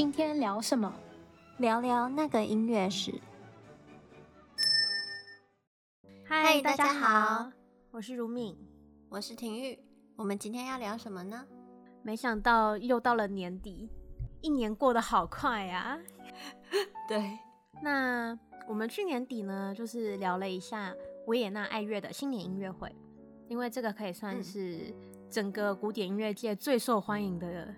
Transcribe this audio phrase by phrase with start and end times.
[0.00, 0.90] 今天聊什么？
[1.58, 3.20] 聊聊那个音乐史。
[6.24, 7.52] 嗨大家好，
[7.90, 8.56] 我是如敏，
[9.10, 9.78] 我是婷玉。
[10.16, 11.46] 我们今天要聊什么呢？
[12.02, 13.90] 没想到又到了年底，
[14.40, 16.00] 一年过得好快呀、啊。
[17.06, 17.38] 对，
[17.82, 18.34] 那
[18.66, 20.94] 我们去年底呢，就是聊了一下
[21.26, 22.90] 维也纳爱乐的新年音乐会，
[23.48, 24.94] 因为这个可以算是
[25.28, 27.74] 整个古典音乐界最受欢迎的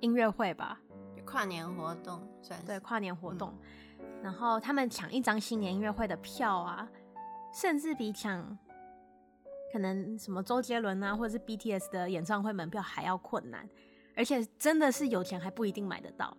[0.00, 0.82] 音乐会吧。
[1.28, 3.52] 跨年活动算是对跨年活动，
[3.98, 6.88] 嗯、然后他们抢一张新年音乐会的票啊，
[7.52, 8.56] 甚至比抢
[9.70, 13.68] 可能什么周杰伦啊，或者是 BTS 的演唱会门票还要困难，
[14.16, 16.34] 而且真的是有钱还不一定买得到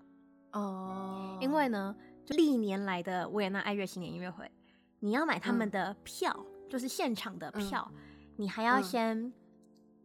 [0.53, 1.38] 哦。
[1.39, 4.52] 因为呢，就历年来的维也纳爱乐新年音乐会，
[5.00, 8.02] 你要买他们的票，嗯、就是现场的票，嗯、
[8.38, 9.31] 你还要先、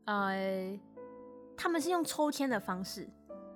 [0.05, 0.81] 嗯、呃，
[1.57, 3.09] 他们是用抽签的方式，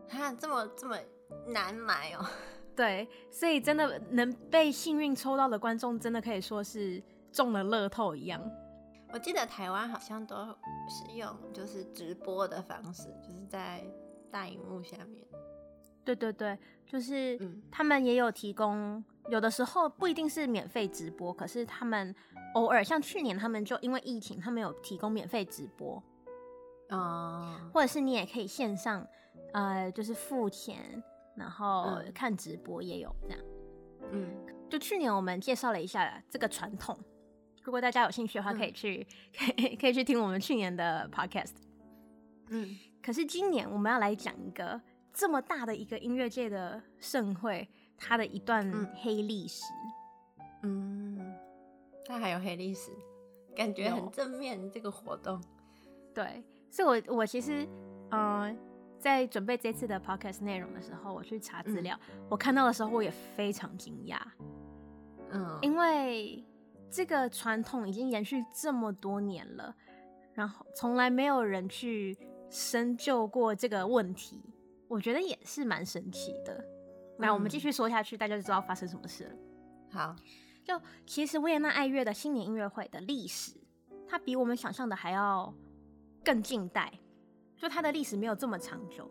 [0.09, 0.97] 哈，这么这么。
[1.47, 2.25] 难买哦，
[2.77, 8.41] 对，所以真的能被幸运抽到的观众，真的可以说是中了乐透一样。
[9.13, 10.37] 我记得台湾好像都
[10.89, 13.83] 是用就是直播的方式，就是在
[14.31, 15.27] 大荧幕下面。
[16.05, 17.39] 对对对，就是
[17.71, 22.15] 他们也有提供，有的时候不一定是免费直播，可是他们
[22.55, 26.03] 偶尔像去年他们就因为疫情，他们有提供免费直播，
[26.91, 29.07] 嗯，或者是你也可以线上，
[29.53, 31.03] 呃，就是付钱。
[31.39, 33.39] 然后看直播也有这样，
[34.11, 34.29] 嗯，
[34.69, 36.99] 就去年我们介绍了一下这个传统，
[37.63, 41.55] 如果大家有兴趣的话，可以去，可以、嗯、可以去听我们去年的 podcast，
[42.49, 42.77] 嗯。
[43.01, 44.79] 可是今年我们要来讲一个
[45.13, 49.63] 这么大的一个音乐界的盛会，它的一段黑历史，
[50.65, 51.35] 嗯，
[52.05, 52.91] 它还有黑历史，
[53.57, 55.41] 感觉很正面这个活动，
[56.13, 57.65] 对，所以我我其实，
[58.11, 58.57] 嗯、呃。
[58.99, 64.19] 在准备这次的 podcast 内容的时候，我去查资料，嗯、我看到的时候我也非常惊讶，
[65.31, 66.45] 嗯，因为
[66.91, 69.75] 这个传统已经延续这么多年了，
[70.33, 72.19] 然后从来没有人去
[72.51, 74.43] 深究过这个问题，
[74.89, 76.65] 我觉得也是蛮神奇的。
[77.19, 79.37] 那、嗯、我们继续说下去，大家就知道发生什么事了。
[79.91, 80.17] 好，
[80.65, 83.53] 就其实维也纳爱乐的新年音乐会的历史，
[84.09, 85.55] 它比我们想象的还要
[86.25, 86.93] 更近代。
[87.59, 89.11] 就它的历史没有这么长久，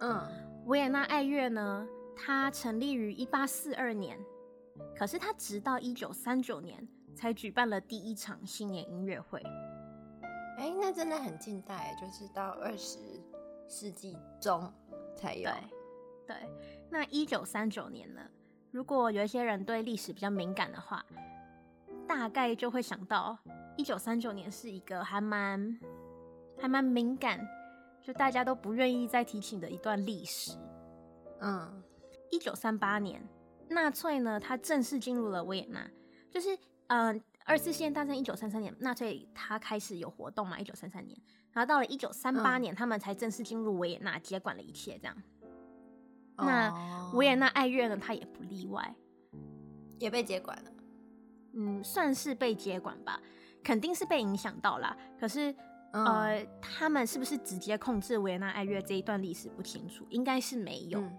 [0.00, 0.20] 嗯，
[0.66, 4.18] 维也纳爱乐呢，它成立于一八四二年，
[4.96, 9.40] 可是它直到一九三九年才举办了第一场新年音乐会。
[10.58, 12.98] 哎、欸，那真的很近代，就是到二十
[13.68, 14.68] 世纪中
[15.16, 15.48] 才有。
[15.48, 15.54] 对，
[16.26, 16.36] 对，
[16.90, 18.20] 那一九三九年呢，
[18.72, 21.04] 如果有一些人对历史比较敏感的话，
[22.08, 23.38] 大概就会想到
[23.76, 25.78] 一九三九年是一个还蛮。
[26.58, 27.38] 还蛮敏感，
[28.02, 30.52] 就大家都不愿意再提起的一段历史。
[31.40, 31.82] 嗯，
[32.30, 33.22] 一九三八年，
[33.68, 35.90] 纳粹呢，他正式进入了维也纳，
[36.30, 36.56] 就是
[36.86, 41.20] 嗯，二次世界大战一九三三年，纳粹他开始有活动嘛，一九三三年，
[41.52, 45.16] 然后到了一九三八年，嗯、他们才正式进入维也纳，接管了一切，这样。
[46.36, 48.94] 哦、那维也纳爱乐呢，他也不例外，
[49.98, 50.70] 也被接管了。
[51.52, 53.20] 嗯，算是被接管吧，
[53.62, 54.96] 肯定是被影响到啦。
[55.18, 55.54] 可是。
[55.94, 60.98] 呃，他们是不是直接控制维也纳爱乐这一段历史不清楚，应该是没有。
[60.98, 61.16] 嗯、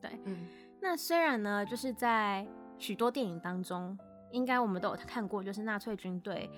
[0.00, 0.46] 对，嗯，
[0.80, 2.46] 那虽然呢，就是在
[2.78, 3.98] 许多电影当中，
[4.32, 6.50] 应该我们都有看过，就是纳粹军队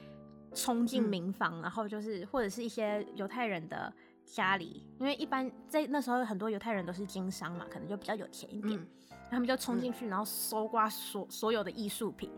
[0.55, 3.93] 冲进民房，嗯、然后就是或者是一些犹太人的
[4.25, 8.87] 家里，因为一般在那时候很多犹太人都是经商嘛，可能就比较有钱一点，嗯、
[9.29, 12.31] 他们就冲进去，然后搜刮所所有的艺术品。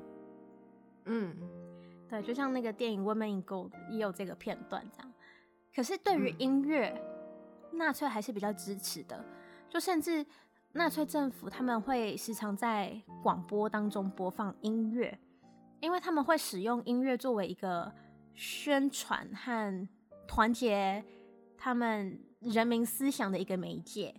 [1.05, 1.37] 嗯，
[2.09, 5.12] 对，就像那个电影《Woman in Gold》也有这个片段这样。
[5.74, 7.00] 可是对于音乐，
[7.72, 9.24] 纳粹还是比较支持的。
[9.68, 10.24] 就甚至
[10.72, 15.18] 纳粹政府他们会时常在广播当中播放音乐，
[15.80, 17.92] 因为他们会使用音乐作为一个
[18.34, 19.88] 宣传和
[20.26, 21.04] 团结
[21.56, 24.14] 他们人民思想的一个媒介。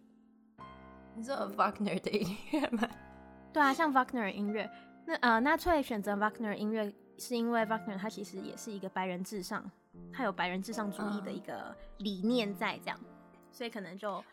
[1.16, 2.88] 你知道 Wagner 的音乐吗？
[3.52, 4.70] 对啊，像 Wagner 音乐，
[5.06, 9.70] 那呃，纳粹选择 Wagner 音乐是因为 Wagner 他其实也是一个白人至上。
[10.12, 13.08] 他有白人至上主义的一个理念在，这样，嗯、
[13.52, 14.24] 所以可能就，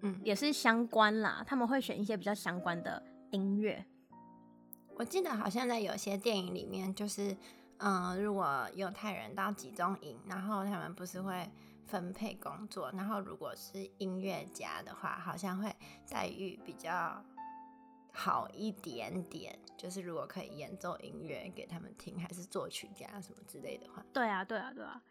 [0.00, 1.42] 嗯，也是相关啦。
[1.46, 3.84] 他们会选一些比较相关的音乐。
[4.94, 7.32] 我记得好像在有些电影里面，就是，
[7.78, 11.50] 嗯、呃，如果犹太人到集中营，然后他们不是会
[11.84, 15.74] 分配工作，然后如果是音乐家的话，好像会
[16.08, 17.22] 待遇比较。
[18.12, 24.04] 好一点点，就是如果可以演奏音乐给他们听，还是作曲家什么之类的话。
[24.12, 25.02] 对啊，对啊，对啊，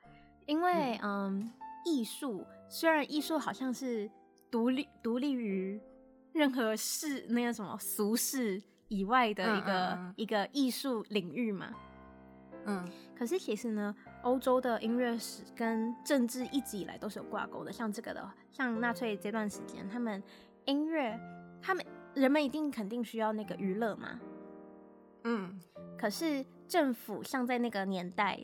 [0.46, 1.52] 因为嗯，
[1.86, 4.10] 艺术、嗯、虽然艺术好像是
[4.50, 5.82] 独立独立于
[6.32, 11.74] 任何世那个什么俗世以外的一个嗯嗯嗯一个艺术领域嘛。
[12.66, 12.88] 嗯，
[13.18, 17.74] 可是其实呢，欧洲的音乐史跟政治一直以来都是有挂钩的。
[17.74, 20.22] 像这个的，像纳粹这段时间，他们
[20.66, 21.20] 音乐，
[22.14, 24.20] 人们一定肯定需要那个娱乐嘛。
[25.24, 25.60] 嗯，
[25.98, 28.40] 可是政府像在那个年代，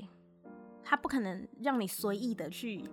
[0.84, 2.84] 他不可能让你随意的去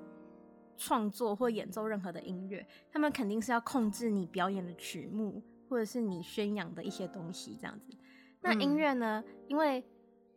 [0.77, 7.93] 创作或演奏任何的音乐，他们肯定是要控制你表演的曲目，或者是你宣扬的一些东西这样子。
[8.41, 9.23] 那音乐呢？
[9.27, 9.85] 嗯、因为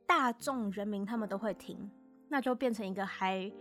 [0.05, 1.89] 大众人民他们都会听，
[2.29, 3.51] 那就变成一个还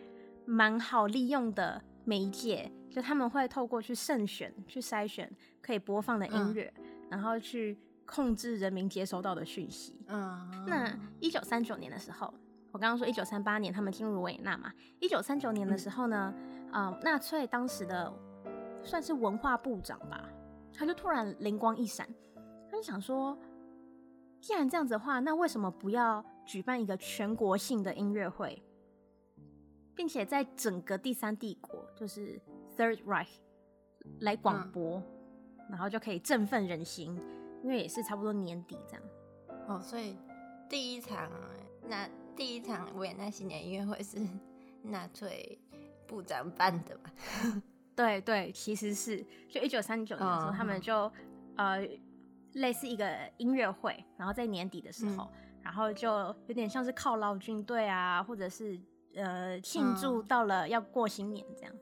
[0.44, 7.78] 蛮好利用的媒介，就他们会透过去慎选、去筛选可以播放的音乐，嗯、然后去。
[8.08, 10.00] 控制人民接收到的讯息。
[10.06, 12.32] 嗯，那一九三九年的时候，
[12.70, 14.72] 我刚刚说一九三八年他们进入维也纳嘛。
[15.00, 16.32] 一九三九年的时候呢，
[16.70, 18.12] 啊、嗯，纳粹当时的
[18.84, 20.28] 算是文化部长吧，
[20.72, 22.08] 他就突然灵光一闪，
[22.70, 23.37] 他就想说，
[24.40, 28.62] 既然这样子的话，那为什么不要举办一个全国性的音乐会，
[29.96, 32.40] 并且在整个第三帝国，就是
[32.76, 33.26] Third Reich
[34.20, 37.20] 来广播，嗯、然后就可以振奋人心。
[37.62, 39.02] 因为也是差不多年底这样，
[39.66, 40.16] 哦，所以
[40.69, 41.28] 第一场
[41.88, 44.20] 那第一场维也纳新年音乐会是
[44.84, 45.58] 纳粹
[46.06, 47.10] 部长办的吧？
[47.96, 51.10] 对对，其实是就一九三九年的时候，哦、他们就
[51.56, 51.81] 呃
[52.52, 56.08] 类似一个音乐会，然后在年底的时候，嗯、然后就
[56.46, 58.78] 有点像是犒劳军队啊，或者是
[59.16, 61.74] 呃庆祝到了要过新年这样，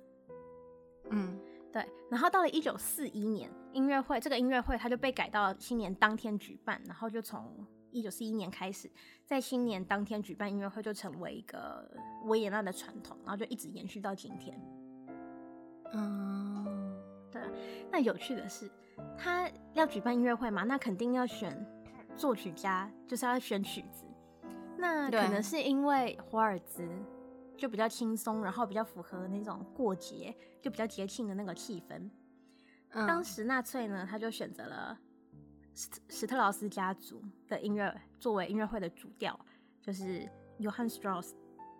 [1.10, 1.38] 嗯。
[1.72, 8.88] 对，然后到了一九四一年，音乐会这个音乐会它就被改到新年当天举办，然后就从一九四一年开始，
[9.24, 11.84] 在新年当天举办音乐会就成为一个
[12.26, 14.56] 维也纳的传统，然后就一直延续到今天。
[15.94, 16.96] 嗯，
[17.32, 17.42] 对。
[17.90, 18.70] 那有趣的是，
[19.18, 21.66] 他要举办音乐会嘛，那肯定要选
[22.16, 24.04] 作曲家，就是要选曲子。
[24.78, 26.88] 那可能是因为华尔兹。
[27.56, 32.10] 就比较轻松，然后比较符合那种过节，就比较节庆的那个气氛。
[32.90, 34.98] 嗯、当时纳粹呢，他就选择了
[35.74, 39.38] 史史特劳斯家族的音乐作为音乐会的主调，
[39.80, 40.28] 就是
[40.58, 41.32] Johann Strauss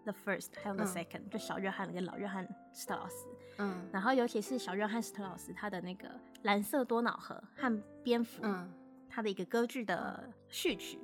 [0.05, 3.29] the First，还有 the Second，、嗯、就小约翰跟老约翰史特劳斯。
[3.59, 6.11] 嗯，然后尤其是小约翰史特劳斯他的那个
[6.43, 8.69] 蓝色多瑙河和蝙蝠，嗯、
[9.09, 10.99] 他的一个歌剧的序曲，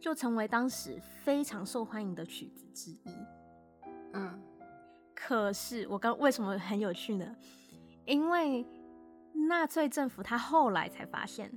[0.00, 3.16] 就成为当时非常受欢迎的曲子之一。
[4.12, 4.42] 嗯，
[5.14, 7.34] 可是我刚为什么很有趣呢？
[8.04, 8.66] 因为
[9.48, 11.50] 纳粹政府他后来才发现，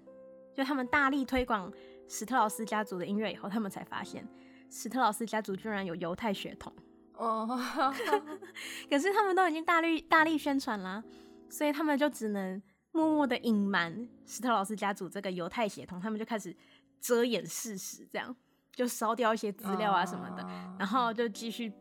[0.54, 1.72] 就他们大力推广
[2.08, 4.28] 史特劳斯家族的音乐以后，他们才发现
[4.70, 6.72] 史特劳斯家族居然有犹太血统
[7.16, 7.48] 哦。
[8.90, 11.04] 可是他们都已经大力大力宣传啦，
[11.50, 12.62] 所以他们就只能
[12.92, 16.56] 默默的隐瞒史特劳斯家族这个犹太血统，他们就开始
[17.02, 18.34] 遮掩事实，这样
[18.72, 21.74] 就烧掉一些资料啊什么的，哦、然后就继续。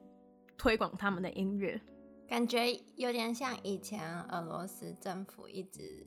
[0.57, 1.81] 推广他们的音乐，
[2.27, 6.07] 感觉有点像以前俄罗斯政府一直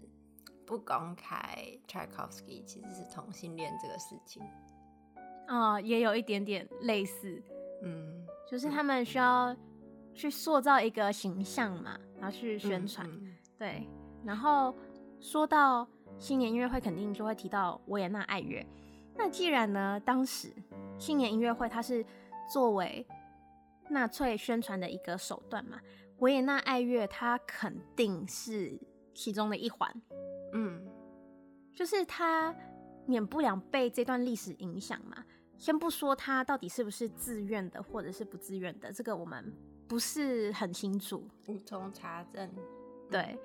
[0.65, 1.57] 不公开
[1.88, 4.44] Tchaikovsky 其实是同性恋这个事情。
[5.47, 7.42] 啊、哦，也有一点点类似，
[7.83, 9.56] 嗯，就是他们需要
[10.13, 13.87] 去塑造一个形象嘛，然后去宣传，嗯嗯、对。
[14.25, 14.75] 然后
[15.21, 15.87] 说到
[16.18, 18.66] 新年音乐会，肯定就会提到维也纳爱乐。
[19.16, 20.51] 那既然呢，当时
[20.99, 22.06] 新年音乐会它是
[22.51, 23.07] 作为
[23.89, 25.79] 纳粹宣传的一个手段嘛，
[26.17, 28.79] 维也纳爱乐它肯定是
[29.13, 29.89] 其中的一环，
[30.53, 30.85] 嗯，
[31.73, 32.56] 就是它
[33.06, 35.23] 免不了被这段历史影响嘛。
[35.57, 39.51] 先不说它到底是不是自愿的，或者是不自愿的，这个我们
[39.87, 42.47] 不是很清楚，无从查证。
[43.09, 43.37] 对，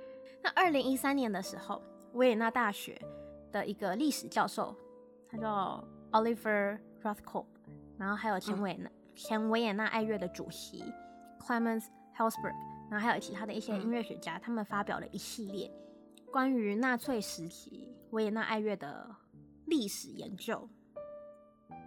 [0.43, 1.81] 那二零一三年的时候，
[2.13, 3.01] 维也纳大学
[3.51, 4.77] 的一个历史教授，
[5.27, 7.47] 他叫 Oliver Rothkopf，
[7.97, 8.89] 然后还有前维也纳。
[8.89, 10.85] 嗯前维也纳爱乐的主席
[11.41, 12.55] Clemens Helsberg，
[12.91, 15.71] 然后还有其他的一些音乐学家，嗯、他们发表了一系列
[16.31, 19.09] 关于纳粹时期维也纳爱乐的
[19.67, 20.69] 历史研究。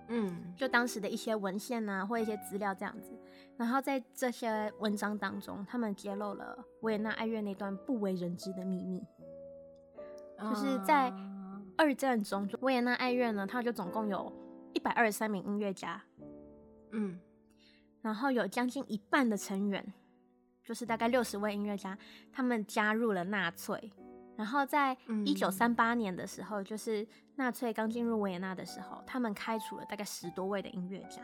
[0.08, 3.20] 嗯，就当时的一些文献啊，或一些资料这样子。
[3.58, 9.04] 然后在这些文章当中，他们揭露了维也纳爱乐那段不为人知的秘密，
[10.38, 11.12] 嗯、就是在
[11.76, 14.32] 二战中，维也纳爱乐呢，它就总共有
[14.74, 16.00] 一百二十三名音乐家。
[16.96, 17.20] 嗯，
[18.02, 19.94] 然后有将近一半的成员，
[20.64, 21.98] 就是大概六十位音乐家，
[22.32, 23.92] 他们加入了纳粹。
[24.38, 31.22] 然后在一九三八年的时候，嗯、就是纳粹刚进入维也纳的时候，他们开除了大概十多位的音乐家，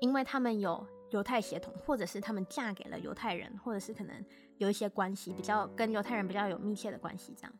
[0.00, 4.24] 因为他们有犹太血统，或者是他们嫁给了犹太人，或者是可能
[4.56, 7.52] 有一些关系比较跟犹太人比较有密切的关系这样。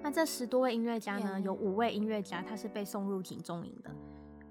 [0.00, 3.90] 那这十多位音乐家呢，有五位音乐家他是被送入集中营的，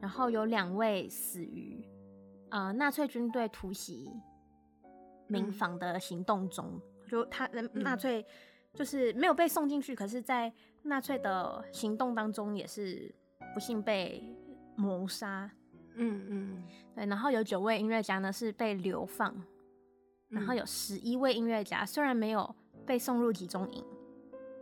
[0.02, 1.76] 然后有两位死于
[2.50, 4.12] 呃纳粹军队突袭
[5.27, 8.25] 民房的行动中，嗯、就他纳粹
[8.74, 10.51] 就是没有被送进去，可是在
[10.84, 13.13] 纳粹的行动当中也是
[13.54, 14.24] 不幸被
[14.75, 15.50] 谋杀。
[15.96, 16.63] 嗯嗯，
[16.96, 19.36] 对，然后有九位音乐家呢是被流放，
[20.30, 23.84] 然后有十一位音乐家虽然没有被送入集中营。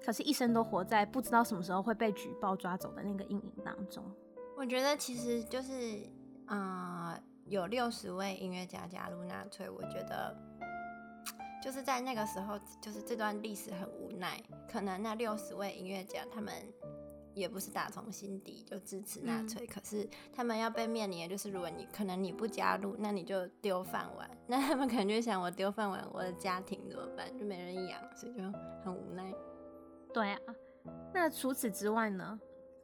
[0.06, 4.04] 可是，一生都活在不知道什么时候会被举报抓走的那个阴影当中。
[4.56, 6.00] 我觉得其实就是，
[6.46, 6.85] 呃，
[7.46, 10.36] 有六十位音乐家加入纳粹，我觉得
[11.64, 14.42] 就是在那个时候，就是这段历史很无奈。
[14.68, 16.54] 可能那六十位音乐家他们
[17.34, 24.30] 也不是打从心底就支持纳粹，嗯、可是他们要被面临的就是，如果你可能你不加入，那你就丢饭碗。
[24.48, 27.38] 那他们可能就想，我丢饭碗，我的家庭怎么办？
[27.38, 28.42] 就没人养，所以就
[28.84, 29.32] 很无奈。
[30.14, 30.40] 对啊，
[31.14, 32.40] 那除此之外呢？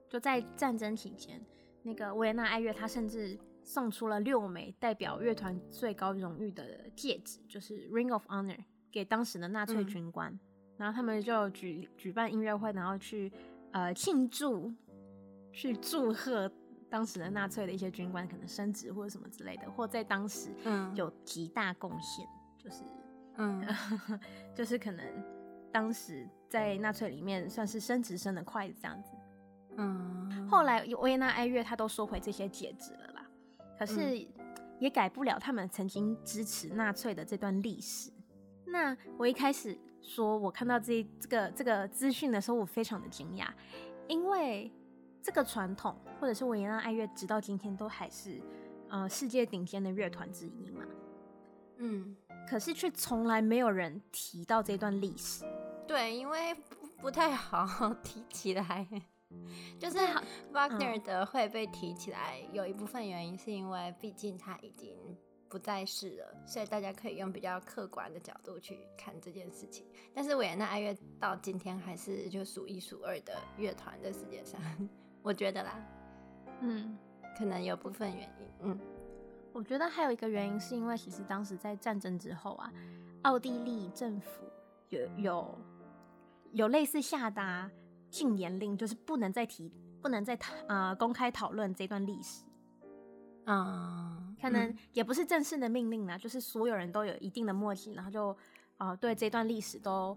[0.09, 1.41] 就在战争期间，
[1.83, 8.57] 那个维也纳爱乐他甚至送出了六枚代表乐团最高荣誉的戒指，就是 Ring of Honor，
[8.91, 10.31] 给当时的纳粹军官。
[10.31, 10.39] 嗯、
[10.77, 13.31] 然后他们就举举办音乐会，然后去
[13.71, 14.73] 呃庆祝，
[15.51, 16.51] 去祝贺
[16.89, 20.49] 当时的纳粹的一些军官可能升职或者什么之类的，或在当时
[20.95, 22.27] 有极大贡献，
[22.57, 22.83] 就是
[23.37, 23.65] 嗯，
[24.55, 25.05] 就是可能。
[25.73, 29.11] 当时在纳粹里面算是升职升的快的这样子，
[29.77, 33.20] 嗯，后来维也纳爱乐他都收回这些戒指了啦，
[33.85, 34.27] 可是
[34.79, 38.11] 也改不了他们曾经支持纳粹的这段历史。
[38.65, 43.47] 那我一开始说我看到这这个这个资讯的时候，我非常的惊讶，
[44.07, 44.71] 因为
[45.21, 48.39] 这个传统或者是维也纳爱乐直到今天都还是
[48.89, 50.83] 呃世界顶尖的乐团之一嘛，
[51.77, 52.15] 嗯。
[52.49, 55.45] 可是却从来没有人提到这段历史，
[55.87, 58.87] 对，因为不不太好 提起来。
[59.79, 59.97] 就是
[60.53, 64.95] Wagner 的会被提起来，有一部分原因是因为毕竟他已经
[65.49, 69.85] 不在世了，所以大家可以用比较客观的角度去看这件事情。
[70.13, 74.59] 但是维也纳爱乐到今天还是就数一数二的乐团在世界上，
[75.21, 75.83] 我觉得啦，
[76.61, 76.97] 嗯，
[77.37, 78.79] 可能有部分原因，嗯。
[79.53, 82.71] 我觉得还有一个原因，是因为其实当时在战争之后啊，
[83.23, 84.45] 奥地利政府
[84.87, 85.57] 有有
[86.53, 87.69] 有类似下达
[88.11, 90.35] 禁言令，就是不能再提，不能再
[90.67, 92.43] 啊呃公开讨论这段历史。
[93.45, 98.37] 嗯，可能也不是正式的命令啦，就是所有人都有一定的默契，然后就
[98.77, 100.15] 呃对这段历史都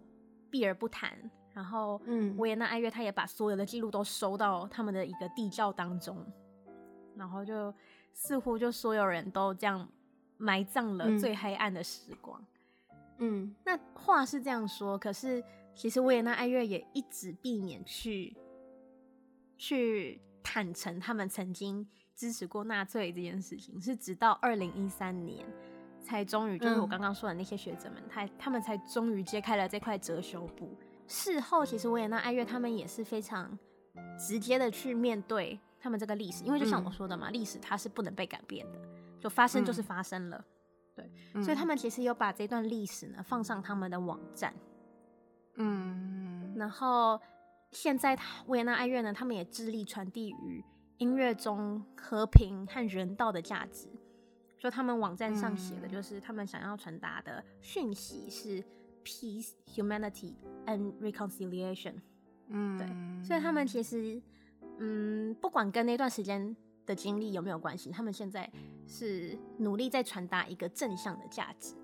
[0.50, 1.16] 避而不谈。
[1.54, 6.22] 然后，嗯，维也纳爱乐他也把所有的记录都收到他们的一个地窖当中，
[7.16, 7.72] 然后就。
[8.16, 9.88] 似乎就所有人都这样
[10.36, 12.40] 埋葬了最黑暗的时光。
[13.18, 15.42] 嗯，嗯，那话是这样说，可是
[15.74, 18.36] 其实维也纳爱乐也一直避免去
[19.58, 25.46] 去坦诚他们曾经支持过纳粹这件事情，是直到二零一三年
[26.00, 30.76] 才终于，就是我刚刚说的那些学者们，他他们才终于揭开了这块遮羞布。
[31.06, 33.58] 事后，其实维也纳爱乐他们也是非常
[34.18, 35.58] 直接的去面对。
[35.80, 38.80] 他们这个历史，因为就像我说的嘛，历、嗯、史它是不能被改变的，
[39.20, 40.46] 就发生就是发生了，嗯、
[40.94, 44.54] 对，嗯、所以他们其实有把这段历史呢放上他们的网站，
[45.56, 47.20] 嗯，然后
[47.70, 50.64] 现在维也纳爱乐呢，他们也致力传递于
[50.98, 53.88] 音乐中和平和人道的价值，
[54.58, 58.64] 就他们网站上写的就是他们想要传达的讯息是
[59.04, 60.34] peace, humanity
[60.66, 61.94] and reconciliation，
[62.48, 64.22] 嗯，对，所以他们其实。
[64.80, 68.50] 嗯，不管跟那段时间的经历有没有关系，他们现在
[68.88, 71.76] 是努力在传达一个正向的价值。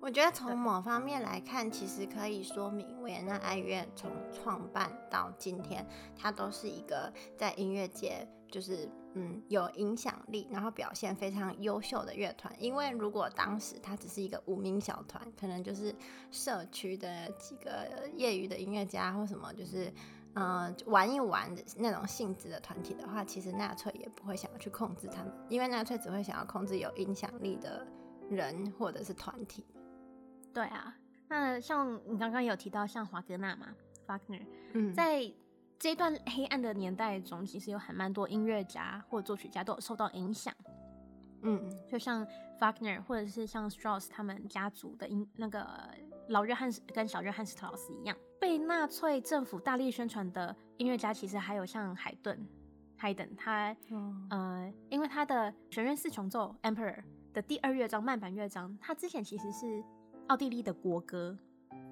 [0.00, 5.86] 我觉得从某方面来看，其实可以说明维也纳爱乐从创办到今天，
[6.16, 12.52] 它都是一个在音乐界就是嗯有影响力，然后表现非常优秀的乐团。
[12.58, 15.94] 因为如果当时它只是一个无名小团，可能就是
[16.30, 19.92] 社区的几个业余的音乐家或什么，就是。
[20.34, 27.84] 呃，玩一玩的那种性质的团体的话，其实纳粹也不会想要去控制他们，因为纳粹只会想要控制有影响力的
[28.28, 29.64] 人或者是团体。
[30.58, 30.92] 对啊，
[31.28, 33.68] 那像你刚刚有提到像华格纳嘛
[34.08, 35.32] ，Wagner，嗯，在
[35.78, 40.52] 这段黑暗的年代中，其实有很蛮多音乐家或作曲家都有受到影响。
[41.42, 42.26] 嗯，就像
[42.58, 45.64] Wagner 或者是像 Strauss 他们家族的音那个
[46.28, 48.16] 老约翰跟小约翰斯特劳斯一样。
[48.40, 52.36] 被纳粹政府大力宣传的音乐家，其实还有像海顿、
[52.96, 57.00] 海顿，他，嗯、呃，因为他的弦乐四重奏 Emperor
[57.32, 59.84] 的第二乐章慢板乐章，他之前其实是
[60.28, 61.36] 奥地利的国歌，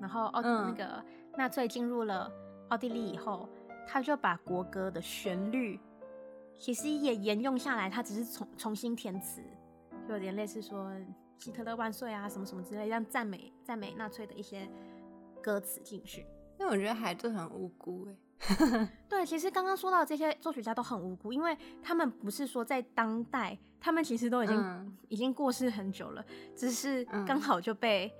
[0.00, 1.04] 然后奥、嗯、那个
[1.36, 2.30] 纳粹进入了
[2.68, 3.48] 奥地利以后，
[3.86, 5.78] 他就把国歌的旋律
[6.58, 9.42] 其实也沿用下来，他只是重重新填词，
[10.06, 10.90] 就有点类似说
[11.38, 14.66] 希特勒万岁啊什么什么之类，让赞美赞美纳粹的一些
[15.42, 16.26] 歌词进去。
[16.58, 18.16] 因为我觉得还是很无辜哎。
[19.08, 26.24] 对，其实刚刚说到的这些作曲家都很无辜，因为他们不是说在当代，他们其实都已经、嗯、已经过世很久了，
[26.54, 28.12] 只是刚好就被、嗯、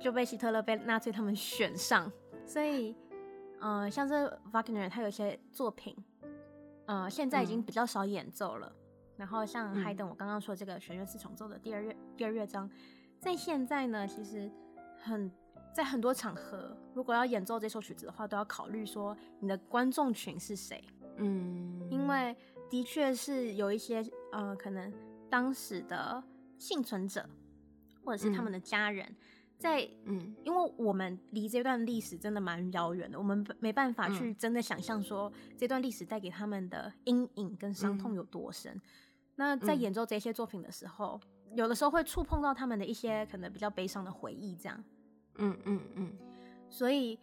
[0.00, 2.10] 就被希特勒被纳粹他们选上，
[2.46, 2.94] 所以，
[3.60, 5.96] 嗯、呃，像这 Wagner 他有些作品，
[6.86, 8.70] 呃，现在已经比较少演奏了。
[8.70, 8.80] 嗯、
[9.16, 12.70] 然后像海顿我刚刚说这个弦乐四重奏的第二乐第二乐章，
[13.18, 14.50] 在现在呢，其实
[14.98, 15.30] 很。
[15.74, 20.84] 在很多场合，如果要演奏这首曲子的话，都要考虑说你的观众群是谁。
[21.16, 22.36] 嗯，因为
[22.68, 24.92] 的确是有一些呃，可能
[25.30, 26.22] 当时的
[26.58, 27.26] 幸存者
[28.04, 29.16] 或者是他们的家人，嗯、
[29.62, 38.74] 在嗯，因为我们离这段历史真的蛮遥远的，我们没办法去真的想象说这段历史带给他们的阴影跟伤痛有多深。
[38.74, 38.80] 嗯、
[39.36, 44.84] 那在演奏这些作品的时候，嗯、有的时候会触碰到他们的一些可能比较悲伤的回忆，这样。
[45.36, 46.12] 嗯嗯嗯，
[46.68, 47.18] 所以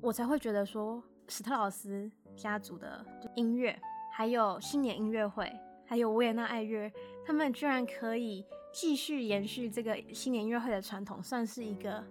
[0.00, 3.76] 我才会觉得说，史特劳斯家族的音乐，
[4.12, 5.50] 还有新年音乐会，
[5.90, 6.88] 还有维也纳爱乐，
[7.26, 12.04] 他们居然可以继续延续这个新年音乐会的传统，算是一个，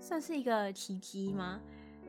[0.00, 1.60] 算是一个奇迹吗？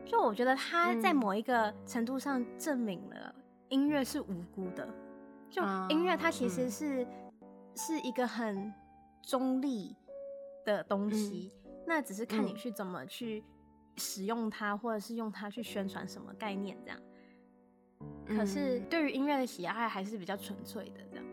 [0.07, 3.35] 就我觉得他在某一个程度上证明了
[3.69, 4.89] 音乐是无辜的，
[5.51, 7.05] 就音乐它其实是
[7.75, 8.73] 是一个很
[9.21, 9.95] 中立
[10.65, 11.51] 的东西。
[11.85, 13.43] 那只是看你去怎么去
[13.97, 16.99] 使用它，嗯、或者是用它去宣传什么概念这样。
[18.27, 21.25] 嗯、可是对于音乐的喜爱还是比较纯粹的这样。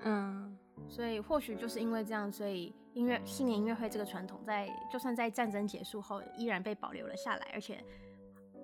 [0.00, 7.84] 嗯，所以或许就是因为这样，所以音乐新年音乐会这个传统在就算在战争结束后依然被保留了下来，而且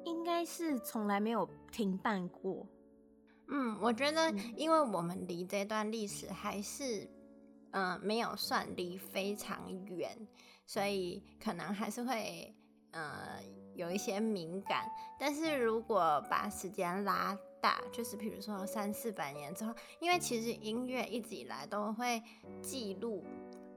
[0.05, 2.67] 应该是从来没有停办过。
[3.49, 7.09] 嗯，我觉得因为我们离这段历史还是
[7.71, 10.17] 嗯、呃、没有算离非常远。
[10.69, 12.53] 所以可能还是会，
[12.91, 13.41] 呃，
[13.77, 14.91] 有一些敏感。
[15.19, 22.23] 但是如果把时间拉大，就是比如说三四百年之后，因为其实音乐一直以来都会
[22.61, 23.25] 记录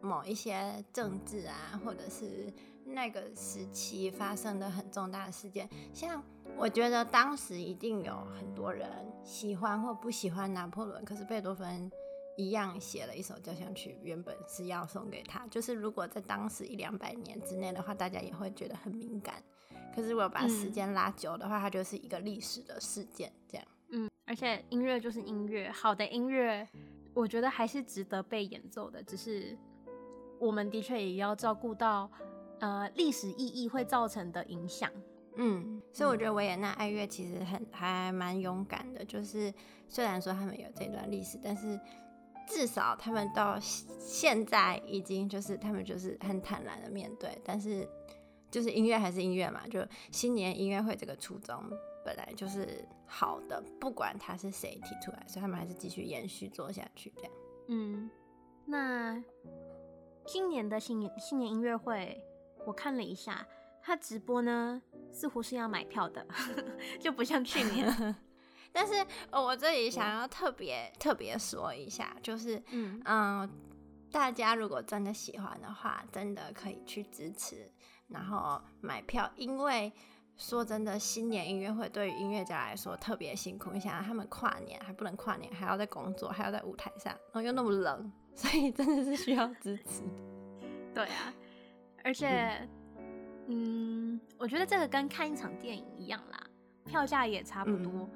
[0.01, 2.51] 某一些政治啊，或者是
[2.85, 5.69] 那个时期发生的很重大的事件。
[5.93, 6.23] 像
[6.57, 8.89] 我觉得当时一定有很多人
[9.23, 11.91] 喜欢或不喜欢拿破仑，可是贝多芬。
[12.38, 15.45] 一样写了一首交响曲，原本是要送给他。
[15.47, 19.43] 就是如果在当时一两百年之内的话，大家也会觉得很敏感。
[19.99, 23.67] 可是如果把时间拉久的话，嗯、它就是一个历史的事件，这样。
[23.89, 26.67] 嗯，而且音乐就是音乐，好的音乐，
[27.13, 29.03] 我觉得还是值得被演奏的。
[29.03, 29.57] 只是
[30.39, 32.09] 我们的确也要照顾到，
[32.59, 34.89] 呃，历史意义会造成的影响。
[35.35, 39.03] 嗯，所以我觉得维也纳爱乐其实很还蛮勇敢的。
[39.03, 39.53] 就是
[39.88, 41.79] 虽然说他们有这段历史，但是。
[42.51, 47.88] 至少他们到现在已经就是他们就是很坦然的面对，但是
[48.49, 51.63] 就是音乐还是音乐嘛，就新年音乐会这个初衷
[52.05, 57.31] 本来就是好的，不管他是谁提出来，所以他们还是继续延续做下去这样。
[57.67, 58.09] 嗯，
[58.65, 59.23] 那
[60.25, 62.23] 今年的新年新年音乐会，
[62.65, 63.45] 我看了一下，
[63.81, 64.81] 他直播呢
[65.12, 66.25] 似乎是要买票的，
[66.99, 68.15] 就不像去年。
[68.71, 68.93] 但是，
[69.31, 73.49] 哦，我这里想要特别特别说一下，就是，嗯嗯、呃，
[74.12, 77.67] 大家如果真的喜欢的话，真的可以去支持，
[78.09, 79.29] 然后买票。
[79.35, 79.91] 因为
[80.37, 83.71] 说真的，新年音乐会对于音乐家来说特别辛苦。
[83.71, 90.03] 你想，他们跨年还不能跨年，还要在工作，还要在舞台上，然后又那么冷， 所以真的是需要支持。
[90.93, 91.33] 对啊，
[92.03, 92.67] 而且，
[93.47, 96.39] 嗯，嗯，我觉得这个跟看一场电影一样啦，
[96.85, 97.91] 票价也差不多。
[97.91, 98.09] 嗯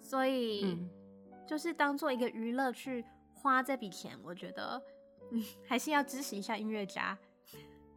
[0.00, 0.88] 所以，嗯、
[1.46, 4.80] 就是当做一个娱乐去花这笔钱，我觉得，
[5.32, 7.18] 嗯，还是要支持一下音乐家，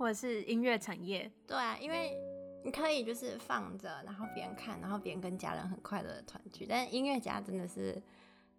[0.01, 1.31] 或者是音乐产业。
[1.45, 2.17] 对啊，因为
[2.63, 6.65] 你可以就是放着，然后别人看，然后别人跟家人很快乐的团聚。
[6.67, 8.01] 但音乐家真的是，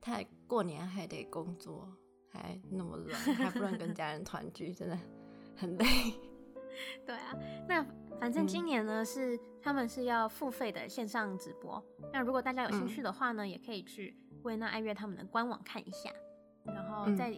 [0.00, 1.88] 太过年还得工作，
[2.30, 4.96] 还那么冷，还不能跟家人 团聚，真的
[5.56, 5.84] 很累。
[7.04, 7.36] 对啊，
[7.68, 7.84] 那。
[8.20, 11.84] 反正今年呢，是他们是要付费的线上直播。
[12.12, 16.08] 那如果大家有兴趣的话呢，也可以去维也纳爱乐他们的官网看一下。
[16.64, 17.32] 然后在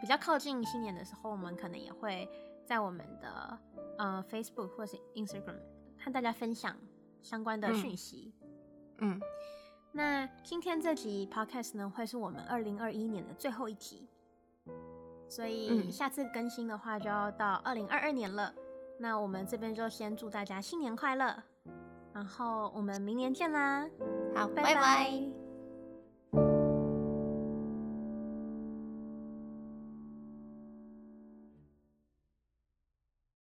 [0.00, 2.26] 比较靠近新年的时候，我们可能也会
[2.64, 3.58] 在我们的
[3.98, 5.60] 呃 Facebook 或是 Instagram
[5.98, 6.76] 和大家分享
[7.22, 8.34] 相关的讯息。
[8.98, 9.20] 嗯，
[9.92, 14.08] 那今天这集 Podcast 呢，会是我们二零二一年的最后一集，
[15.28, 18.54] 所以下次更新的话就要到二零二二年了。
[18.98, 21.42] 那我们这边就先祝大家新年快乐，
[22.12, 23.88] 然后我们明年见啦！
[24.34, 25.43] 好，拜拜拜。